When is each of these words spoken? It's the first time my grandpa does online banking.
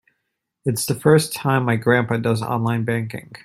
It's 0.65 0.87
the 0.87 0.95
first 0.95 1.31
time 1.31 1.65
my 1.65 1.75
grandpa 1.75 2.17
does 2.17 2.41
online 2.41 2.85
banking. 2.85 3.35